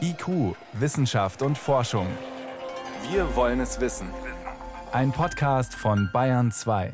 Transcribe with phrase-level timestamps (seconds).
[0.00, 2.06] IQ, Wissenschaft und Forschung.
[3.10, 4.08] Wir wollen es wissen.
[4.92, 6.92] Ein Podcast von Bayern 2.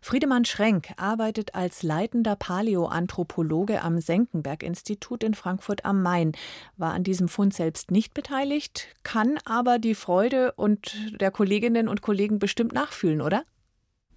[0.00, 6.32] Friedemann Schrenk arbeitet als leitender Paläoanthropologe am Senckenberg-Institut in Frankfurt am Main,
[6.76, 12.02] war an diesem Fund selbst nicht beteiligt, kann aber die Freude und der Kolleginnen und
[12.02, 13.42] Kollegen bestimmt nachfühlen, oder?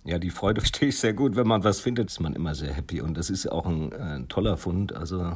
[0.04, 1.36] Ja, die Freude verstehe ich sehr gut.
[1.36, 3.02] Wenn man was findet, ist man immer sehr happy.
[3.02, 4.96] Und das ist auch ein, ein toller Fund.
[4.96, 5.36] Also äh,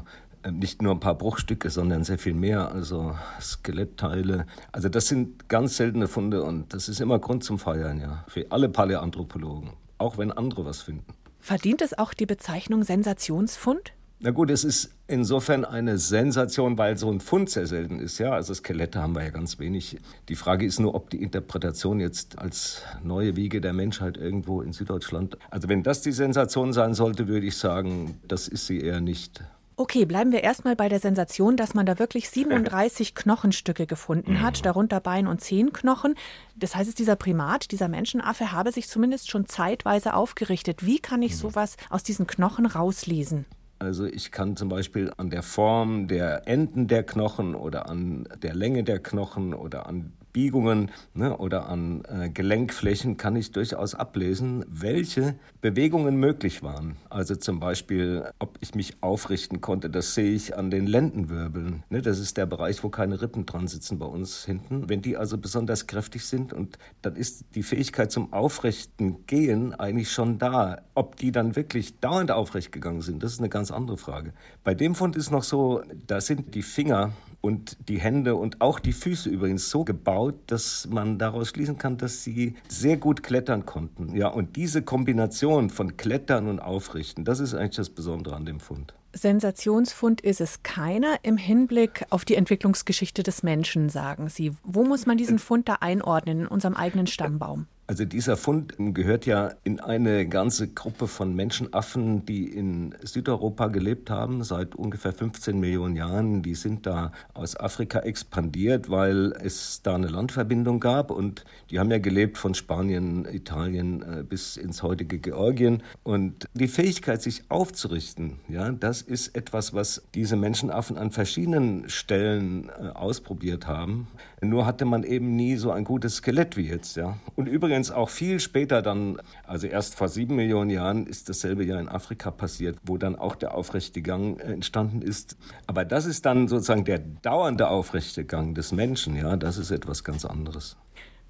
[0.50, 4.46] nicht nur ein paar Bruchstücke, sondern sehr viel mehr, also Skelettteile.
[4.72, 8.52] Also das sind ganz seltene Funde und das ist immer Grund zum Feiern, ja, für
[8.52, 9.72] alle Paläanthropologen
[10.04, 11.14] auch wenn andere was finden.
[11.40, 13.94] Verdient es auch die Bezeichnung Sensationsfund?
[14.20, 18.20] Na gut, es ist insofern eine Sensation, weil so ein Fund sehr selten ist.
[18.20, 19.98] Ja, also Skelette haben wir ja ganz wenig.
[20.30, 24.72] Die Frage ist nur, ob die Interpretation jetzt als neue Wiege der Menschheit irgendwo in
[24.72, 25.38] Süddeutschland.
[25.50, 29.44] Also wenn das die Sensation sein sollte, würde ich sagen, das ist sie eher nicht.
[29.76, 34.60] Okay, bleiben wir erstmal bei der Sensation, dass man da wirklich 37 Knochenstücke gefunden hat,
[34.60, 34.64] mhm.
[34.64, 36.16] darunter Bein- und Zehenknochen.
[36.56, 40.86] Das heißt, dieser Primat, dieser Menschenaffe, habe sich zumindest schon zeitweise aufgerichtet.
[40.86, 41.38] Wie kann ich mhm.
[41.38, 43.46] sowas aus diesen Knochen rauslesen?
[43.80, 48.56] Also ich kann zum Beispiel an der Form der Enden der Knochen oder an der
[48.56, 54.66] Länge der Knochen oder an Biegungen ne, oder an äh, Gelenkflächen kann ich durchaus ablesen,
[54.68, 56.98] welche Bewegungen möglich waren.
[57.10, 61.84] Also zum Beispiel, ob ich mich aufrichten konnte, das sehe ich an den Lendenwirbeln.
[61.90, 64.90] Ne, das ist der Bereich, wo keine Rippen dran sitzen bei uns hinten.
[64.90, 70.12] Wenn die also besonders kräftig sind und dann ist die Fähigkeit zum aufrechten Gehen eigentlich
[70.12, 70.82] schon da.
[70.96, 74.34] Ob die dann wirklich dauernd aufrecht gegangen sind, das ist eine ganz andere Frage.
[74.64, 78.80] Bei dem Fund ist noch so, da sind die Finger und die Hände und auch
[78.80, 83.66] die Füße übrigens so gebaut, dass man daraus schließen kann, dass sie sehr gut klettern
[83.66, 84.16] konnten.
[84.16, 88.62] Ja, und diese Kombination von Klettern und Aufrichten, das ist eigentlich das Besondere an dem
[88.62, 88.94] Fund.
[89.12, 94.54] Sensationsfund ist es keiner im Hinblick auf die Entwicklungsgeschichte des Menschen, sagen Sie.
[94.64, 97.68] Wo muss man diesen Fund da einordnen in unserem eigenen Stammbaum?
[97.86, 104.10] Also dieser Fund gehört ja in eine ganze Gruppe von Menschenaffen, die in Südeuropa gelebt
[104.10, 106.44] haben seit ungefähr 15 Millionen Jahren.
[106.44, 111.92] Die sind da aus Afrika expandiert, weil es da eine Landverbindung gab und die haben
[111.92, 115.84] ja gelebt von Spanien, Italien äh, bis ins heutige Georgien.
[116.04, 122.70] Und die Fähigkeit, sich aufzurichten, ja, das ist etwas, was diese Menschenaffen an verschiedenen Stellen
[122.70, 124.08] äh, ausprobiert haben.
[124.42, 127.18] Nur hatte man eben nie so ein gutes Skelett wie jetzt, ja.
[127.36, 129.18] Und übrigens übrigens auch viel später dann,
[129.48, 133.36] also erst vor sieben Millionen Jahren ist dasselbe ja in Afrika passiert, wo dann auch
[133.36, 135.38] der aufrechte Gang äh, entstanden ist.
[135.66, 140.04] Aber das ist dann sozusagen der dauernde aufrechte Gang des Menschen, ja, das ist etwas
[140.04, 140.78] ganz anderes.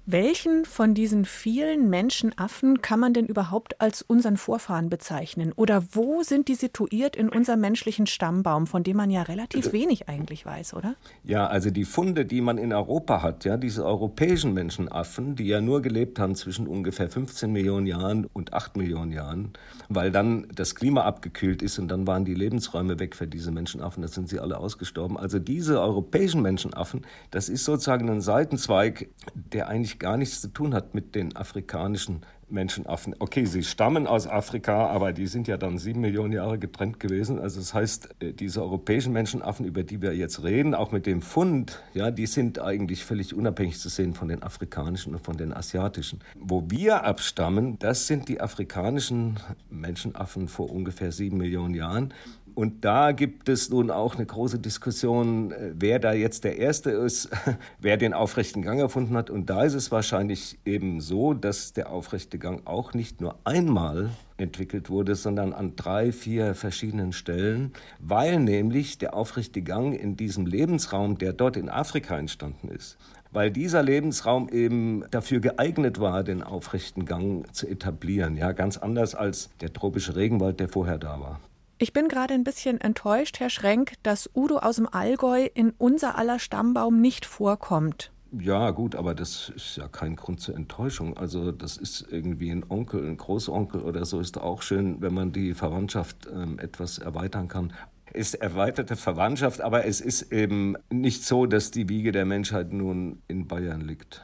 [0.06, 5.52] Welchen von diesen vielen Menschenaffen kann man denn überhaupt als unseren Vorfahren bezeichnen?
[5.56, 10.06] Oder wo sind die situiert in unserem menschlichen Stammbaum, von dem man ja relativ wenig
[10.10, 10.96] eigentlich weiß, oder?
[11.22, 15.62] Ja, also die Funde, die man in Europa hat, ja, diese europäischen Menschenaffen, die ja
[15.62, 19.54] nur gelebt haben zwischen ungefähr 15 Millionen Jahren und 8 Millionen Jahren,
[19.88, 24.02] weil dann das Klima abgekühlt ist und dann waren die Lebensräume weg für diese Menschenaffen,
[24.02, 25.16] da sind sie alle ausgestorben.
[25.16, 30.48] Also diese europäischen Menschenaffen, das ist sozusagen ein Seitenzweig, der eigentlich eigentlich gar nichts zu
[30.48, 33.14] tun hat mit den afrikanischen Menschenaffen.
[33.18, 37.38] Okay, sie stammen aus Afrika, aber die sind ja dann sieben Millionen Jahre getrennt gewesen.
[37.38, 41.22] Also das heißt, äh, diese europäischen Menschenaffen, über die wir jetzt reden, auch mit dem
[41.22, 45.52] Fund, ja, die sind eigentlich völlig unabhängig zu sehen von den afrikanischen und von den
[45.52, 46.20] asiatischen.
[46.38, 49.40] Wo wir abstammen, das sind die afrikanischen
[49.70, 52.12] Menschenaffen vor ungefähr sieben Millionen Jahren.
[52.54, 56.90] Und da gibt es nun auch eine große Diskussion, äh, wer da jetzt der Erste
[56.90, 57.28] ist,
[57.80, 59.28] wer den aufrechten Gang erfunden hat.
[59.28, 64.10] Und da ist es wahrscheinlich eben so, dass der aufrechte Gang auch nicht nur einmal
[64.36, 70.46] entwickelt wurde, sondern an drei, vier verschiedenen Stellen, weil nämlich der aufrechte Gang in diesem
[70.46, 72.98] Lebensraum, der dort in Afrika entstanden ist,
[73.32, 78.36] weil dieser Lebensraum eben dafür geeignet war, den aufrechten Gang zu etablieren.
[78.36, 81.40] Ja, ganz anders als der tropische Regenwald, der vorher da war.
[81.84, 86.16] Ich bin gerade ein bisschen enttäuscht, Herr Schrenk, dass Udo aus dem Allgäu in unser
[86.16, 88.10] aller Stammbaum nicht vorkommt.
[88.32, 91.14] Ja, gut, aber das ist ja kein Grund zur Enttäuschung.
[91.18, 95.32] Also das ist irgendwie ein Onkel, ein Großonkel oder so ist auch schön, wenn man
[95.32, 97.74] die Verwandtschaft ähm, etwas erweitern kann.
[98.14, 103.20] Ist erweiterte Verwandtschaft, aber es ist eben nicht so, dass die Wiege der Menschheit nun
[103.28, 104.22] in Bayern liegt.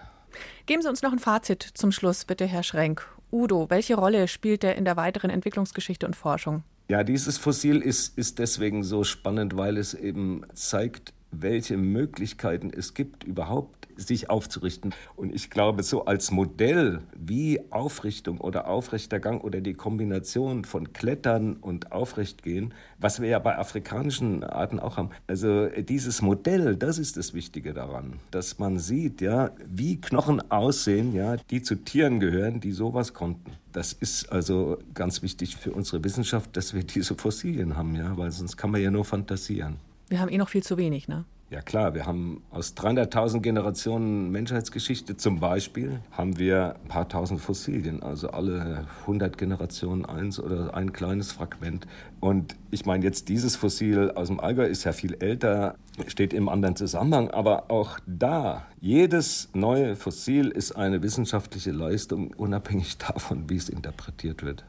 [0.65, 3.07] Geben Sie uns noch ein Fazit zum Schluss, bitte, Herr Schrenk.
[3.31, 6.65] Udo, welche Rolle spielt er in der weiteren Entwicklungsgeschichte und Forschung?
[6.91, 12.95] Ja, dieses Fossil ist, ist deswegen so spannend, weil es eben zeigt, welche Möglichkeiten es
[12.95, 14.95] gibt, überhaupt sich aufzurichten.
[15.17, 20.93] Und ich glaube, so als Modell, wie Aufrichtung oder aufrechter Gang oder die Kombination von
[20.93, 25.11] Klettern und Aufrechtgehen, was wir ja bei afrikanischen Arten auch haben.
[25.27, 31.15] Also dieses Modell, das ist das Wichtige daran, dass man sieht, ja, wie Knochen aussehen,
[31.15, 33.53] ja, die zu Tieren gehören, die sowas konnten.
[33.73, 38.31] Das ist also ganz wichtig für unsere Wissenschaft, dass wir diese Fossilien haben, ja, weil
[38.33, 39.77] sonst kann man ja nur fantasieren.
[40.09, 41.25] Wir haben eh noch viel zu wenig, ne?
[41.51, 47.41] Ja klar, wir haben aus 300.000 Generationen Menschheitsgeschichte zum Beispiel, haben wir ein paar tausend
[47.41, 51.89] Fossilien, also alle 100 Generationen eins oder ein kleines Fragment.
[52.21, 55.75] Und ich meine jetzt dieses Fossil aus dem Allgäu ist ja viel älter,
[56.07, 62.97] steht im anderen Zusammenhang, aber auch da, jedes neue Fossil ist eine wissenschaftliche Leistung, unabhängig
[62.99, 64.65] davon, wie es interpretiert wird.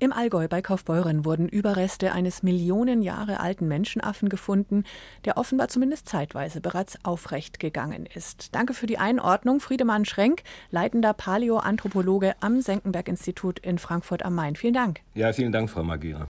[0.00, 4.84] Im Allgäu bei Kaufbeuren wurden Überreste eines Millionen Jahre alten Menschenaffen gefunden,
[5.24, 8.54] der offenbar zumindest zeitweise bereits aufrecht gegangen ist.
[8.54, 14.56] Danke für die Einordnung, Friedemann Schrenk, leitender Paläoanthropologe am Senckenberg-Institut in Frankfurt am Main.
[14.56, 15.00] Vielen Dank.
[15.14, 16.26] Ja, vielen Dank, Frau Magira.